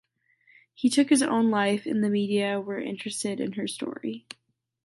[0.73, 4.25] He took his own life and the media were interested in her story.